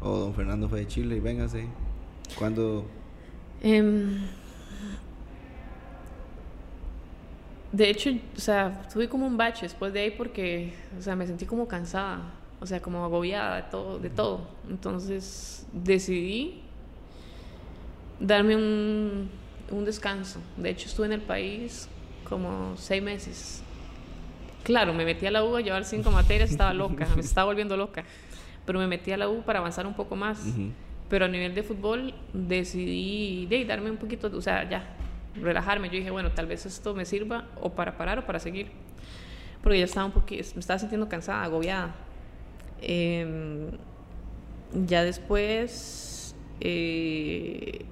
[0.00, 1.66] O don Fernando fue de Chile y véngase.
[2.38, 2.86] ¿Cuándo?
[3.62, 4.20] Em,
[7.72, 11.26] de hecho, o sea, tuve como un bache después de ahí porque, o sea, me
[11.26, 14.46] sentí como cansada o sea, como agobiada de todo, de todo.
[14.68, 16.60] Entonces decidí
[18.20, 19.30] darme un,
[19.70, 20.40] un descanso.
[20.56, 21.88] De hecho, estuve en el país
[22.28, 23.62] como seis meses.
[24.62, 27.78] Claro, me metí a la U a llevar cinco materias, estaba loca, me estaba volviendo
[27.78, 28.04] loca.
[28.66, 30.54] Pero me metí a la U para avanzar un poco más.
[31.08, 34.96] Pero a nivel de fútbol decidí de, darme un poquito, o sea, ya,
[35.34, 35.88] relajarme.
[35.88, 38.68] Yo dije, bueno, tal vez esto me sirva o para parar o para seguir.
[39.62, 41.94] Porque ya estaba un poquito, me estaba sintiendo cansada, agobiada.
[42.80, 43.70] Em,
[44.86, 47.84] ya después, eh,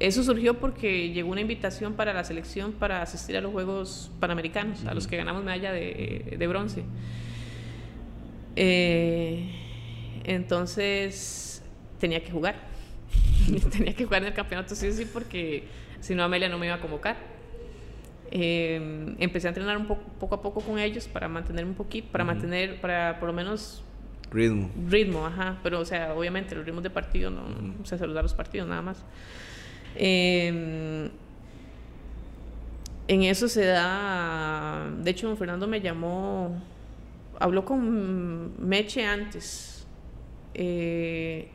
[0.00, 4.84] eso surgió porque llegó una invitación para la selección para asistir a los Juegos Panamericanos,
[4.84, 6.84] a los que ganamos medalla de, de bronce.
[8.60, 9.17] Eh,
[10.28, 11.62] entonces
[11.98, 12.56] tenía que jugar.
[13.72, 15.64] tenía que jugar en el campeonato sí sí porque
[16.00, 17.16] si no Amelia no me iba a convocar.
[18.30, 22.08] Eh, empecé a entrenar un poco, poco a poco con ellos para mantener un poquito,
[22.12, 23.82] para mantener, para por lo menos
[24.30, 24.70] ritmo.
[24.86, 25.58] Ritmo, ajá.
[25.62, 27.42] Pero, o sea, obviamente los ritmos de partido no,
[27.84, 29.02] se saludar los partidos nada más.
[29.96, 31.08] Em,
[33.08, 36.62] en eso se da, de hecho, Fernando me llamó,
[37.40, 39.77] habló con Meche antes
[40.54, 41.48] eh,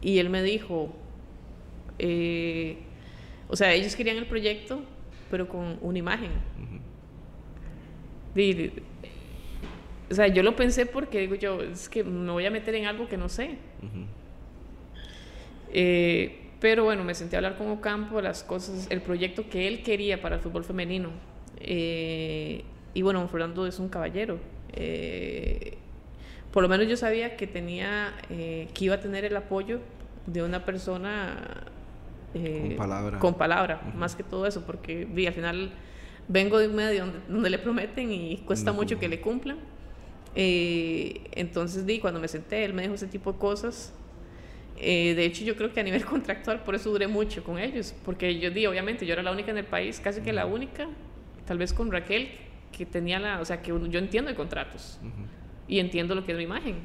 [0.00, 0.92] y él me dijo,
[1.98, 2.78] eh,
[3.48, 4.80] o sea, ellos querían el proyecto,
[5.30, 6.30] pero con una imagen.
[10.10, 12.86] o sea, yo lo pensé porque digo yo, es que me voy a meter en
[12.86, 13.56] algo que no sé.
[15.72, 19.82] eh, pero bueno, me senté a hablar con Ocampo, las cosas, el proyecto que él
[19.82, 21.10] quería para el fútbol femenino.
[21.60, 24.38] Eh, y bueno, Fernando es un caballero.
[24.72, 25.76] Eh,
[26.54, 29.80] por lo menos yo sabía que tenía, eh, que iba a tener el apoyo
[30.24, 31.64] de una persona
[32.32, 35.72] con palabra, con palabra más que todo eso, porque vi, al final
[36.28, 39.58] vengo de un medio donde, le prometen y cuesta mucho que le cumplan.
[40.36, 43.92] entonces, di, cuando me senté, él me dijo ese tipo de cosas.
[44.76, 47.96] Eh, de hecho, yo creo que a nivel contractual, por eso duré mucho con ellos,
[48.04, 50.86] porque yo di, obviamente, yo era la única en el país, casi que la única,
[51.46, 52.28] tal vez con Raquel,
[52.70, 55.00] que tenía la, o sea, que yo entiendo de contratos
[55.68, 56.76] y entiendo lo que es mi imagen.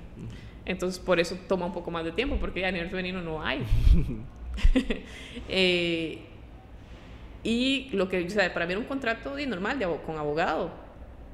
[0.65, 3.63] Entonces, por eso toma un poco más de tiempo, porque a nivel femenino no hay.
[5.49, 6.19] eh,
[7.43, 10.71] y lo que, o sea, para mí era un contrato normal de, con abogado,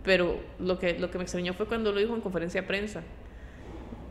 [0.04, 3.04] pero lo que, lo que me extrañó fue cuando lo dijo en conferencia de prensa.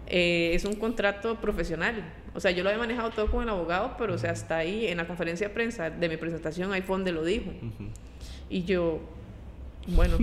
[0.07, 2.05] Eh, es un contrato profesional.
[2.35, 4.87] O sea, yo lo he manejado todo con el abogado, pero o sea, hasta ahí
[4.89, 7.51] en la conferencia de prensa de mi presentación, ahí fue donde lo dijo.
[8.51, 9.01] Y yo,
[9.89, 10.17] bueno,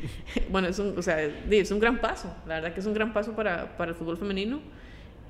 [0.50, 3.12] bueno, es un, o sea, es un gran paso, la verdad que es un gran
[3.12, 4.60] paso para, para el fútbol femenino.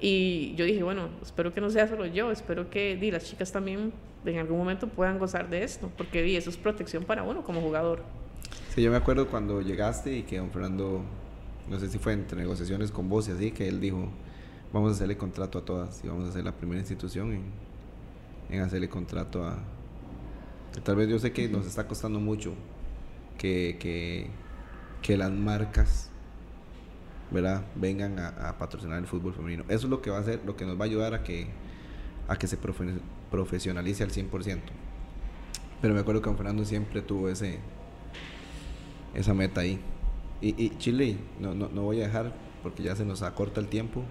[0.00, 3.50] Y yo dije, bueno, espero que no sea solo yo, espero que di, las chicas
[3.50, 3.92] también
[4.24, 7.60] en algún momento puedan gozar de esto, porque di, eso es protección para uno como
[7.60, 8.02] jugador.
[8.74, 11.02] Sí, yo me acuerdo cuando llegaste y que don Fernando
[11.68, 14.08] no sé si fue entre negociaciones con vos y así, que él dijo,
[14.72, 17.42] vamos a hacerle contrato a todas y vamos a ser la primera institución en,
[18.50, 19.58] en hacerle contrato a...
[20.84, 22.54] Tal vez yo sé que nos está costando mucho
[23.38, 24.28] que, que,
[25.00, 26.10] que las marcas
[27.30, 27.64] ¿verdad?
[27.74, 29.64] vengan a, patrocinar el fútbol femenino.
[29.68, 31.46] Eso es lo que va a hacer, lo que nos va a ayudar a que,
[32.26, 32.58] a que se
[33.30, 34.60] profesionalice al 100%.
[35.80, 37.60] Pero me acuerdo que Fernando siempre tuvo ese,
[39.14, 39.80] esa meta ahí.
[40.40, 44.04] Y, Chile, no, no, no, voy a dejar porque ya se nos acorta el tiempo.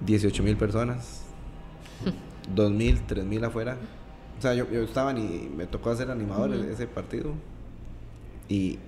[0.00, 1.24] 18 mil personas,
[2.54, 3.76] 2 mil, 3 mil afuera.
[4.38, 7.32] O sea, yo, yo estaba y me tocó hacer animador ese partido.
[8.48, 8.78] Y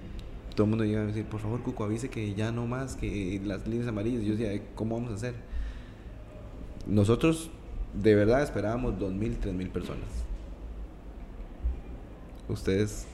[0.55, 3.41] todo el mundo llega a decir, por favor, Cuco, avise que ya no más, que
[3.45, 4.23] las líneas amarillas.
[4.23, 5.35] Yo decía, ¿cómo vamos a hacer?
[6.87, 7.51] Nosotros
[7.95, 10.09] de verdad esperábamos 2 mil, 3 mil personas.
[12.49, 13.07] Ustedes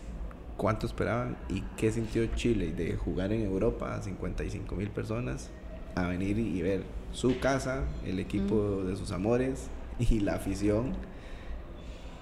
[0.57, 5.51] cuánto esperaban y qué sintió Chile de jugar en Europa a 55 mil personas
[5.95, 9.69] a venir y ver su casa, el equipo de sus amores
[9.99, 10.93] y la afición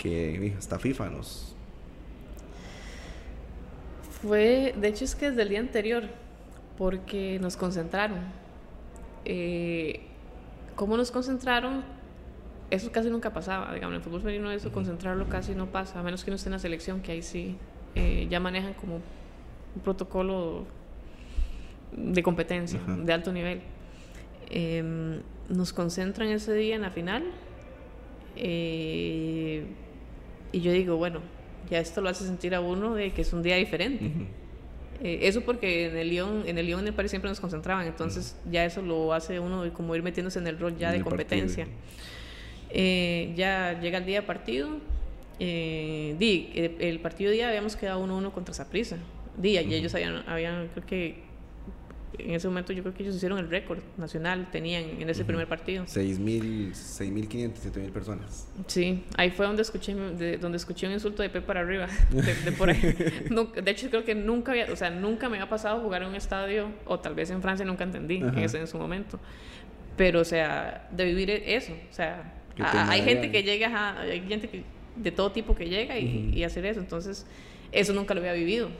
[0.04, 1.56] que hasta FIFA nos...
[4.20, 6.04] Fue, de hecho es que desde el día anterior,
[6.78, 8.18] porque nos concentraron.
[9.24, 10.00] Eh,
[10.76, 11.84] ¿Cómo nos concentraron?
[12.70, 16.02] Eso casi nunca pasaba, digamos, en el fútbol femenino eso, concentrarlo casi no pasa, a
[16.02, 17.56] menos que no esté en la selección, que ahí sí
[17.94, 20.66] eh, ya manejan como un protocolo
[21.92, 23.62] de competencia de alto nivel.
[24.50, 27.24] Em, nos concentran ese día en la final
[28.36, 29.64] eh,
[30.54, 31.20] y yo digo, bueno,
[31.70, 34.10] ya esto lo hace sentir a uno de que es un día diferente.
[35.02, 37.86] Eh, eso porque en el Lyon, en el Lyon en el París siempre nos concentraban,
[37.86, 41.66] entonces ya eso lo hace uno como ir metiéndose en el rol ya de competencia.
[42.72, 44.68] ya llega el día de partido,
[45.40, 48.98] eh, di, el, partido día habíamos quedado 1-1 contra Saprissa.
[49.36, 51.23] Di, y ellos habían, habían, creo que
[52.18, 55.46] en ese momento yo creo que ellos hicieron el récord nacional, tenían en ese primer
[55.46, 55.84] partido.
[55.84, 58.48] 6.000, 6.500, 7.000 personas.
[58.66, 62.52] Sí, ahí fue donde escuché, de, donde escuché un insulto de P para arriba, de,
[62.52, 62.80] por ahí.
[62.80, 66.14] de hecho, creo que nunca había, o sea, nunca me había pasado jugar en un
[66.14, 69.18] estadio, o tal vez en Francia nunca entendí en, ese, en su momento.
[69.96, 74.48] Pero, o sea, de vivir e, eso, o sea, hay gente que llega, hay gente
[74.48, 74.64] que,
[74.96, 77.26] de todo tipo que llega y, y hacer eso, entonces,
[77.72, 78.70] eso nunca lo había vivido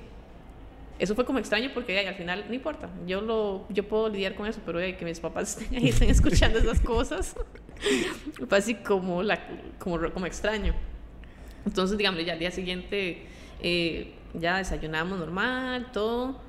[0.98, 4.46] eso fue como extraño porque al final no importa, yo lo yo puedo lidiar con
[4.46, 7.37] eso, pero que mis papás estén ahí estén escuchando esas cosas
[8.48, 9.40] fue así como la
[9.78, 10.74] como, como extraño.
[11.66, 13.26] Entonces, digamos, ya al día siguiente
[13.61, 16.40] eh, ya desayunamos normal, todo.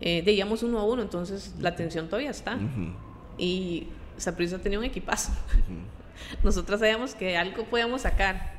[0.00, 2.58] Eh, íbamos uno a uno, entonces la tensión todavía está.
[3.38, 5.32] Y Saprissa tenía un equipazo.
[6.42, 8.54] Nosotras sabíamos que algo podíamos sacar,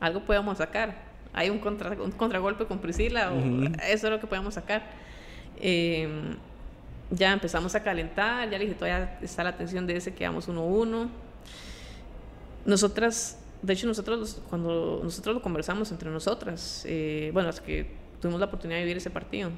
[0.00, 3.38] algo podíamos sacar hay un, contra, un contragolpe con Priscila, o
[3.84, 4.82] eso es lo que podemos sacar.
[5.60, 6.36] Em,
[7.10, 10.48] ya empezamos a calentar, ya le dije, todavía está la tensión de ese que vamos
[10.48, 11.08] 1-1.
[12.64, 17.86] Nosotras, de hecho, nosotros cuando nosotros lo conversamos entre nosotras, eh, bueno, es que
[18.20, 19.50] tuvimos la oportunidad de vivir ese partido,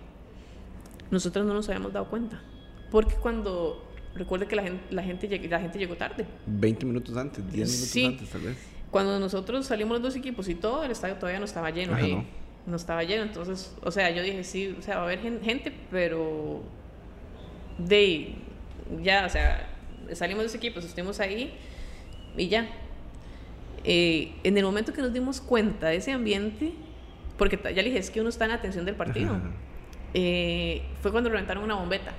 [1.10, 2.42] nosotros no nos habíamos dado cuenta.
[2.90, 6.26] Porque cuando, recuerde que la gente, la gente, la gente llegó tarde.
[6.46, 8.71] 20 minutos antes, 10 minutos antes tal vez.
[8.92, 12.22] Cuando nosotros salimos los dos equipos y todo, el estadio todavía no estaba lleno ahí.
[12.66, 12.76] No.
[12.76, 16.62] estaba lleno, entonces, o sea, yo dije, sí, o sea, va a haber gente, pero
[17.78, 18.34] de
[19.02, 19.66] ya, o sea,
[20.12, 21.54] salimos de ese equipo, estuvimos ahí
[22.36, 22.68] y ya.
[23.84, 26.74] Eh, en el momento que nos dimos cuenta de ese ambiente,
[27.38, 29.40] porque ya le dije, es que uno está en atención del partido,
[30.12, 32.12] eh, fue cuando reventaron una bombeta.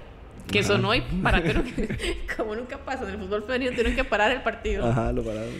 [0.51, 1.41] Que sonó y para
[2.35, 4.85] como nunca pasa en el fútbol femenino, tienen que parar el partido.
[4.85, 5.53] Ajá, lo pararon.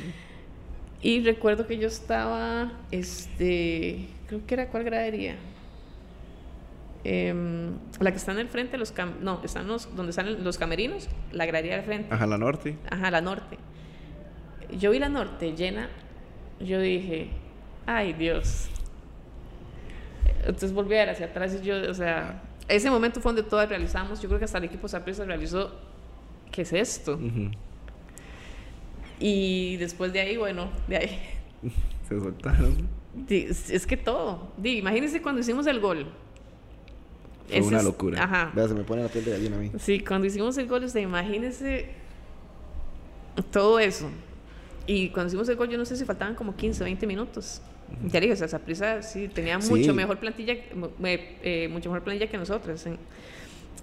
[1.03, 5.35] Y recuerdo que yo estaba, este, creo que era cuál gradería.
[7.03, 11.09] Em, la que está en el frente, los no, están los, donde están los camerinos,
[11.33, 12.13] la gradería del frente.
[12.13, 12.77] Ajá, la norte.
[12.89, 13.57] Ajá, la norte.
[14.79, 15.89] Yo vi la norte llena,
[16.61, 17.27] yo dije,
[17.85, 18.69] ay Dios.
[20.39, 23.67] Entonces volví a ver hacia atrás y yo, o sea, ese momento fue donde todas
[23.67, 25.77] realizamos, yo creo que hasta el equipo Saprissa realizó,
[26.49, 27.19] ¿qué es esto?
[29.19, 31.19] Y después de ahí, bueno, de ahí.
[32.10, 32.88] Se soltaron.
[33.30, 34.52] Es que todo.
[34.63, 36.08] Imagínense cuando hicimos el gol.
[37.47, 38.23] Fue una locura.
[38.23, 38.52] Ajá.
[38.56, 39.71] Vea, se me pone la piel de gallina a mí.
[39.78, 41.89] Sí, cuando hicimos el gol, usted imagínese
[43.52, 44.10] todo eso.
[44.88, 47.62] Y cuando hicimos el gol, yo no sé si faltaban como 15, 20 minutos.
[48.12, 50.56] Ya dije, o sea, esa prisa sí tenía mucho mejor plantilla,
[51.04, 52.86] eh, mucho mejor plantilla que nosotros.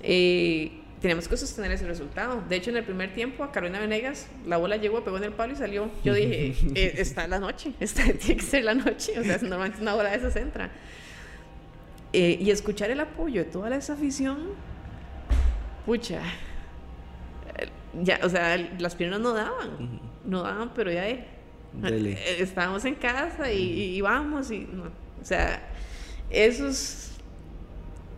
[0.02, 2.42] Eh, tenemos que sostener ese resultado.
[2.48, 5.32] De hecho, en el primer tiempo, a Carolina Venegas, la bola llegó, pegó en el
[5.32, 5.90] palo y salió.
[6.04, 9.18] Yo dije, eh, está la noche, está, tiene que ser la noche.
[9.18, 10.70] O sea, normalmente una bola de esas entra.
[12.12, 14.48] Eh, y escuchar el apoyo de toda esa afición,
[15.86, 16.20] pucha,
[18.02, 21.26] ya, o sea, las piernas no daban, no daban, pero ya eh,
[22.38, 24.68] estábamos en casa y, y, vamos, y,
[25.20, 25.62] o sea,
[26.30, 27.09] esos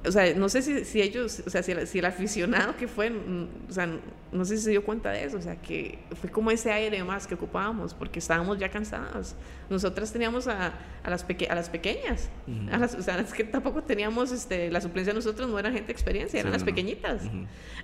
[0.05, 3.11] o sea, no sé si, si ellos, o sea, si, si, el aficionado que fue,
[3.11, 3.89] mm, o sea,
[4.33, 7.05] no sé si se dio cuenta de eso, o sea, que fue como ese aire
[7.05, 9.37] más que ocupábamos, porque estábamos ya cansados.
[9.71, 10.73] Nosotras teníamos a,
[11.05, 12.31] a las, a las pequeñas,
[12.73, 15.71] a las, o sea, es que tampoco teníamos, este, la suplencia de nosotros no era
[15.71, 17.23] gente de experiencia, eran las pequeñitas.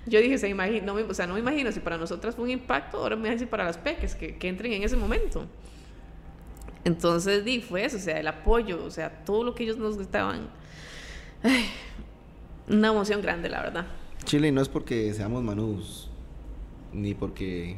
[0.05, 2.51] Yo dije, se imagino, no, o sea, no me imagino si para nosotras fue un
[2.51, 5.47] impacto, ahora me imagino si para las peques, que, que entren en ese momento.
[6.83, 9.97] Entonces, di, fue eso, o sea, el apoyo, o sea, todo lo que ellos nos
[9.97, 10.49] gritaban.
[11.43, 11.65] Ay,
[12.69, 13.87] una emoción grande, la verdad.
[14.25, 16.09] Chile no es porque seamos manús,
[16.93, 17.77] ni porque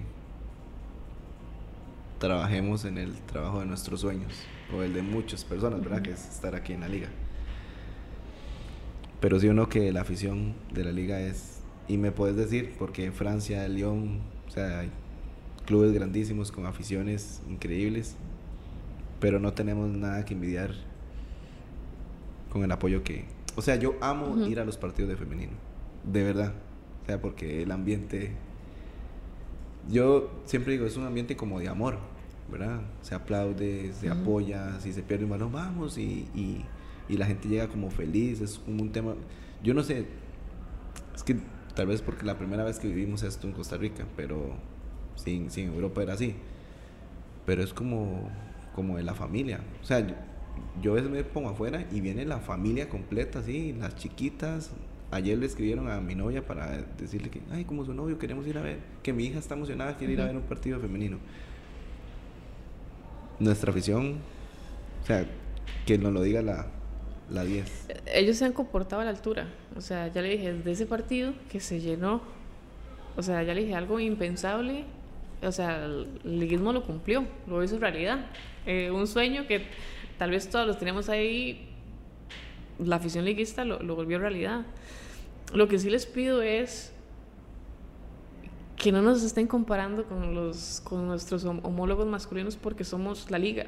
[2.19, 4.33] trabajemos en el trabajo de nuestros sueños,
[4.75, 6.01] o el de muchas personas, ¿verdad?
[6.01, 7.09] Que es estar aquí en la liga.
[9.19, 13.05] Pero sí uno que la afición de la liga es, y me puedes decir, porque
[13.05, 14.91] en Francia, Lyon, o sea, hay
[15.65, 18.15] clubes grandísimos con aficiones increíbles,
[19.19, 20.73] pero no tenemos nada que envidiar
[22.51, 23.25] con el apoyo que,
[23.55, 25.53] o sea, yo amo ir a los partidos de femenino.
[26.03, 26.53] De verdad.
[27.03, 28.31] O sea, porque el ambiente.
[29.89, 31.97] Yo siempre digo, es un ambiente como de amor,
[32.51, 32.81] ¿verdad?
[33.01, 36.63] Se aplaude, se apoya, si se pierde un balón, vamos, y, y,
[37.09, 39.15] y, la gente llega como feliz, es como un tema.
[39.63, 40.05] Yo no sé,
[41.15, 41.37] es que
[41.75, 44.53] tal vez porque la primera vez que vivimos esto en Costa Rica, pero
[45.15, 46.35] sin, sin Europa era así.
[47.45, 48.29] Pero es como,
[48.75, 49.61] como de la familia.
[49.81, 50.05] O sea,
[50.81, 54.71] yo a veces me pongo afuera y viene la familia completa, así, las chiquitas.
[55.11, 58.57] Ayer le escribieron a mi novia para decirle que, ay, como su novio, queremos ir
[58.57, 61.17] a ver, que mi hija está emocionada, quiere ir a ver un partido femenino.
[63.39, 64.19] Nuestra afición,
[65.03, 65.25] o sea,
[65.85, 66.67] que nos lo diga la,
[67.29, 67.87] la 10.
[68.13, 69.49] Ellos se han comportado a la altura.
[69.75, 72.21] O sea, ya le dije, de ese partido que se llenó,
[73.17, 74.85] o sea, ya le dije algo impensable.
[75.43, 78.27] O sea, el liguismo lo cumplió, lo hizo realidad.
[78.65, 79.65] Eh, un sueño que
[80.21, 81.67] tal vez todos los tenemos ahí,
[82.77, 84.67] la afición liguista lo, lo volvió realidad.
[85.51, 86.93] Lo que sí les pido es
[88.77, 93.65] que no nos estén comparando con, los, con nuestros homólogos masculinos porque somos la liga.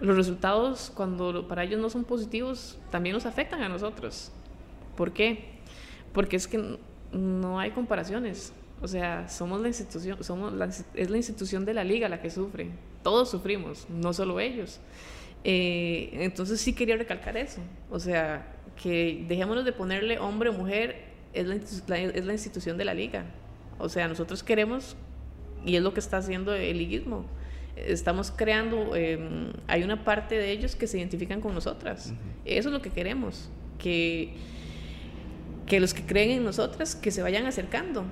[0.00, 4.32] Los resultados, cuando para ellos no son positivos, también nos afectan a nosotros.
[4.96, 5.60] ¿Por qué?
[6.12, 6.80] Porque es que
[7.12, 8.52] no hay comparaciones.
[8.82, 10.52] O sea, somos la institución, somos
[10.94, 12.68] es la institución de la liga la que sufre.
[13.02, 14.80] Todos sufrimos, no solo ellos.
[15.44, 17.60] Eh, entonces sí quería recalcar eso.
[17.90, 22.84] O sea, que dejémonos de ponerle hombre o mujer, es la, es la institución de
[22.84, 23.24] la liga.
[23.78, 24.96] O sea, nosotros queremos,
[25.64, 27.26] y es lo que está haciendo el liguismo,
[27.76, 32.12] estamos creando, em, hay una parte de ellos que se identifican con nosotras.
[32.44, 34.34] Eso es lo que queremos, que,
[35.66, 38.04] que los que creen en nosotras, que se vayan acercando,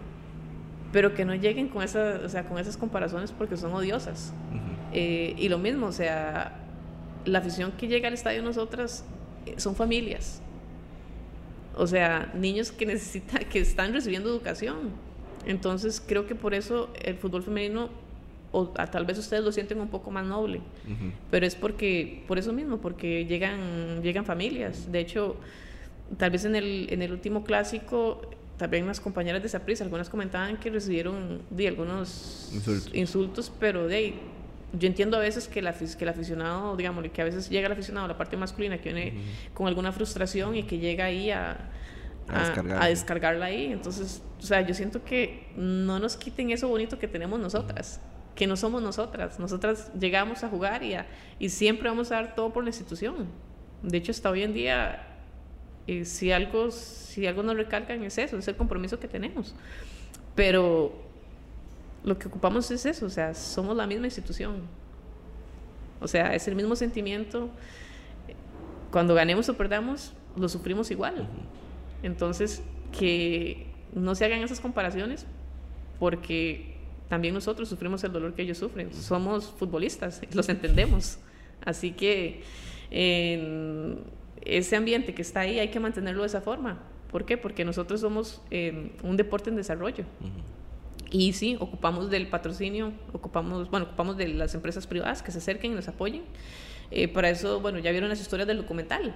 [0.94, 4.32] pero que no lleguen con, esa, o sea, con esas comparaciones porque son odiosas.
[4.92, 6.56] Eh, y lo mismo, o sea,
[7.26, 9.04] la afición que llega al estadio nosotras
[9.44, 10.40] eh, son familias.
[11.76, 14.92] O sea, niños que necesitan, que están recibiendo educación
[15.46, 17.90] entonces creo que por eso el fútbol femenino,
[18.52, 20.60] o tal vez ustedes lo sienten un poco más noble,
[21.30, 24.90] pero es porque, por eso mismo, porque llegan, llegan familias.
[24.90, 25.36] De hecho,
[26.16, 28.22] tal vez en el, en el último clásico,
[28.56, 32.52] también las compañeras de Saprissa, algunas comentaban que recibieron de algunos
[32.92, 33.52] insultos.
[33.58, 34.14] pero de
[34.76, 37.72] yo entiendo a veces que, la, que el aficionado, digamos, que a veces llega el
[37.72, 39.14] aficionado, la parte masculina, que viene
[39.52, 41.70] con alguna frustración y que llega ahí a
[42.28, 43.66] a, descargarla ahí.
[43.72, 48.00] Entonces, o sea, yo siento que no nos quiten eso bonito que tenemos nosotras,
[48.34, 49.38] que no somos nosotras.
[49.38, 50.96] Nosotras llegamos a jugar y,
[51.38, 53.26] y siempre vamos a dar todo por la institución.
[53.82, 55.13] De hecho, hasta hoy en día,
[55.86, 59.54] eh, si, algo, si algo nos recalcan es eso, es el compromiso que tenemos.
[60.34, 60.92] Pero
[62.02, 64.62] lo que ocupamos es eso, o sea, somos la misma institución.
[66.00, 67.48] O sea, es el mismo sentimiento.
[68.90, 71.28] Cuando ganemos o perdamos, lo sufrimos igual.
[72.02, 72.62] Entonces,
[72.98, 75.26] que no se hagan esas comparaciones
[75.98, 76.74] porque
[77.08, 78.92] también nosotros sufrimos el dolor que ellos sufren.
[78.92, 81.18] Somos futbolistas, los entendemos.
[81.64, 82.42] Así que
[82.90, 84.04] en
[84.44, 86.80] ese ambiente que está ahí hay que mantenerlo de esa forma.
[87.10, 87.36] ¿Por qué?
[87.36, 90.04] Porque nosotros somos em, un deporte en desarrollo.
[91.10, 95.72] Y sí, ocupamos del patrocinio, ocupamos, bueno, ocupamos de las empresas privadas que se acerquen
[95.72, 96.22] y nos apoyen.
[96.90, 99.14] Eh, para eso, bueno, ya vieron las historias del documental.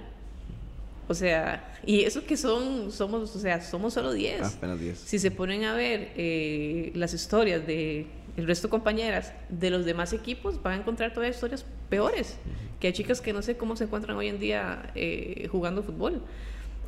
[1.09, 4.41] O sea, y eso que son, somos, o sea, somos solo 10.
[4.41, 4.97] Ah, apenas 10.
[4.97, 8.05] Si se ponen a ver eh, las historias de
[8.39, 12.37] el resto de compañeras de los demás equipos, van a encontrar todavía historias peores.
[12.79, 16.21] Que hay chicas que no sé cómo se encuentran hoy en día eh, jugando fútbol.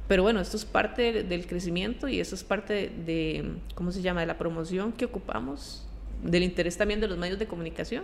[0.08, 4.22] Pero bueno, esto es parte del crecimiento y eso es parte de, ¿cómo se llama?,
[4.22, 5.86] de la promoción que ocupamos,
[6.24, 8.04] del interés también de los medios de comunicación.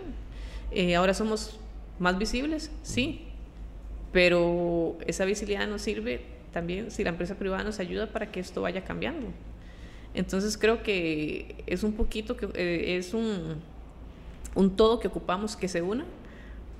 [0.70, 1.58] Eh, ahora somos
[1.98, 3.26] más visibles, sí,
[4.12, 8.62] pero esa visibilidad nos sirve también si la empresa privada nos ayuda para que esto
[8.62, 9.28] vaya cambiando.
[10.14, 13.56] Entonces creo que es un poquito, que eh, es un,
[14.54, 16.04] un todo que ocupamos que se una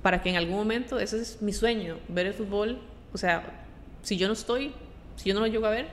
[0.01, 2.79] para que en algún momento, ese es mi sueño, ver el fútbol,
[3.13, 3.65] o sea,
[4.01, 4.71] si yo no estoy,
[5.17, 5.87] si yo no lo llego a ver,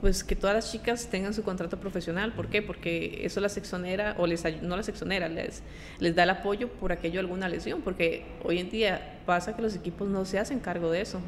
[0.00, 2.32] pues que todas las chicas tengan su contrato profesional.
[2.32, 2.62] ¿Por qué?
[2.62, 5.62] Porque eso las exonera, o les no las exonera, les,
[5.98, 9.74] les da el apoyo por aquello alguna lesión, porque hoy en día pasa que los
[9.76, 11.20] equipos no se hacen cargo de eso.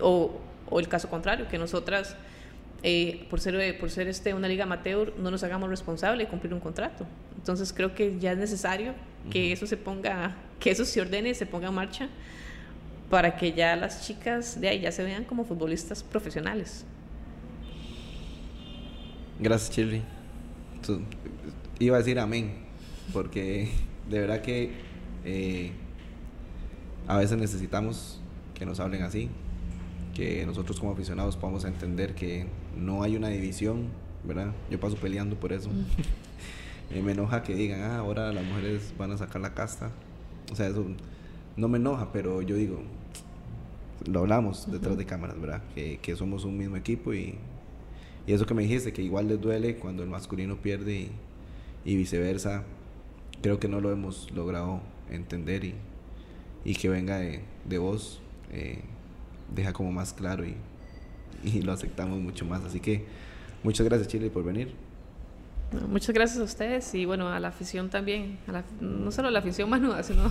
[0.00, 0.38] O,
[0.70, 2.16] o el caso contrario, que nosotras,
[2.82, 6.54] eh, por ser, por ser este, una liga amateur, no nos hagamos responsables de cumplir
[6.54, 7.06] un contrato.
[7.36, 8.94] Entonces creo que ya es necesario
[9.30, 12.08] que eso se ponga, que eso se ordene se ponga en marcha
[13.10, 16.84] para que ya las chicas de ahí ya se vean como futbolistas profesionales.
[19.38, 20.02] Gracias, Chile.
[21.78, 22.54] iba a decir amén,
[23.12, 23.68] porque
[24.08, 24.72] de verdad que
[25.24, 25.72] eh,
[27.06, 28.20] a veces necesitamos
[28.54, 29.28] que nos hablen así,
[30.14, 32.46] que nosotros como aficionados podamos entender que
[32.76, 33.88] no hay una división,
[34.24, 34.52] ¿verdad?
[34.70, 35.70] Yo paso peleando por eso.
[36.88, 39.90] Eh, me enoja que digan, ah, ahora las mujeres van a sacar la casta.
[40.52, 40.86] O sea, eso
[41.56, 42.80] no me enoja, pero yo digo,
[44.08, 45.64] lo hablamos detrás de cámaras, ¿verdad?
[45.74, 47.40] Que, que somos un mismo equipo y
[48.26, 51.10] y eso que me dijiste, que igual les duele cuando el masculino pierde
[51.84, 52.64] y, viceversa,
[53.40, 55.74] creo que no lo hemos logrado entender y,
[56.64, 58.20] y que venga de, de vos,
[58.50, 58.80] eh,
[59.54, 60.56] deja como más claro y,
[61.44, 62.64] y, lo aceptamos mucho más.
[62.64, 63.04] Así que
[63.62, 64.72] muchas gracias Chile por venir.
[65.88, 68.38] muchas gracias a ustedes y bueno, a la afición también,
[68.80, 70.30] no solo a la afición manuda, sino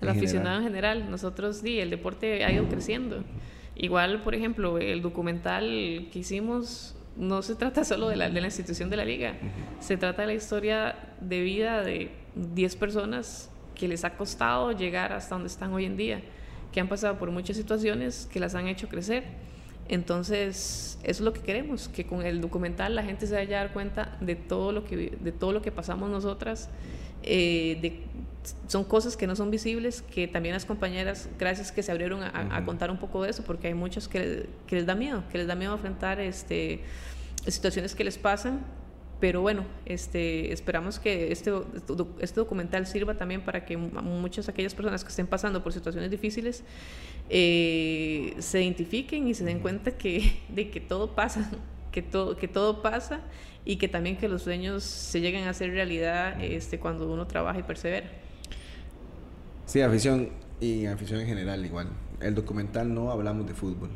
[0.00, 1.10] al aficionado en general.
[1.10, 3.22] Nosotros, sí, el deporte ha ido creciendo.
[3.76, 8.46] Igual, por ejemplo, el documental que hicimos no se trata solo de la, de la
[8.46, 9.34] institución de la liga,
[9.80, 15.12] se trata de la historia de vida de 10 personas que les ha costado llegar
[15.12, 16.20] hasta donde están hoy en día,
[16.72, 19.24] que han pasado por muchas situaciones que las han hecho crecer.
[19.88, 23.64] Entonces, eso es lo que queremos, que con el documental la gente se vaya a
[23.64, 26.68] dar cuenta de todo lo que, de todo lo que pasamos nosotras,
[27.22, 28.00] eh, de,
[28.68, 32.64] son cosas que no son visibles, que también las compañeras, gracias que se abrieron a,
[32.64, 35.46] contar un poco de eso, porque hay muchos que, que, les da miedo, que les
[35.46, 36.80] da miedo enfrentar este,
[37.46, 38.60] situaciones que les pasan
[39.18, 41.50] pero bueno, este, esperamos que este,
[42.20, 46.64] este documental sirva también para que muchas aquellas personas que estén pasando por situaciones difíciles
[47.30, 51.50] eh, se identifiquen y se den cuenta que, de que todo pasa,
[51.92, 53.20] que todo, que todo pasa
[53.64, 57.58] y que también que los sueños se lleguen a hacer realidad este, cuando uno trabaja
[57.58, 58.10] y persevera.
[59.64, 60.28] Sí, afición
[60.60, 61.88] y afición en general igual.
[62.20, 63.90] El documental no hablamos de fútbol,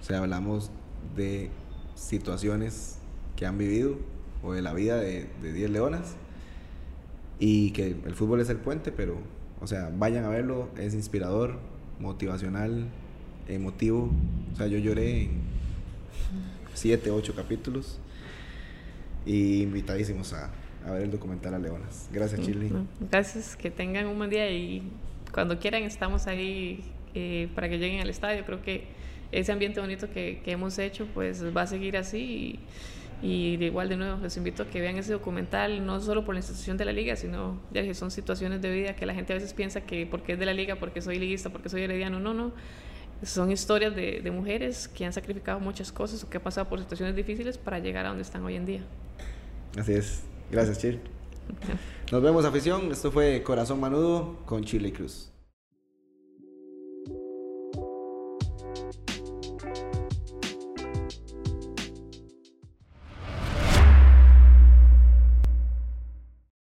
[0.00, 0.70] o sea, hablamos
[1.14, 1.50] de
[1.94, 2.98] situaciones
[3.36, 3.96] que han vivido
[4.42, 6.16] o de la vida de 10 leonas.
[7.38, 9.16] Y que el fútbol es el puente, pero,
[9.60, 11.58] o sea, vayan a verlo, es inspirador,
[11.98, 12.86] motivacional,
[13.48, 14.10] emotivo.
[14.52, 15.30] O sea, yo lloré en
[16.74, 17.98] 7, 8 capítulos.
[19.26, 20.50] Y invitadísimos a,
[20.86, 22.08] a ver el documental a Leonas.
[22.12, 22.70] Gracias, Chile.
[23.10, 24.82] Gracias, que tengan un buen día y
[25.32, 26.80] cuando quieran estamos ahí
[27.14, 28.44] eh, para que lleguen al estadio.
[28.44, 28.84] Creo que
[29.32, 32.18] ese ambiente bonito que, que hemos hecho pues va a seguir así.
[32.18, 32.58] Y,
[33.22, 36.34] y de igual, de nuevo, les invito a que vean ese documental, no solo por
[36.34, 39.32] la institución de la liga, sino ya que son situaciones de vida que la gente
[39.32, 42.18] a veces piensa que porque es de la liga, porque soy liguista, porque soy herediano.
[42.18, 42.52] No, no.
[43.22, 46.78] Son historias de, de mujeres que han sacrificado muchas cosas o que han pasado por
[46.78, 48.80] situaciones difíciles para llegar a donde están hoy en día.
[49.76, 50.22] Así es.
[50.50, 51.00] Gracias, Chile.
[52.12, 52.90] Nos vemos, afición.
[52.90, 55.30] Esto fue Corazón Manudo con Chile Cruz.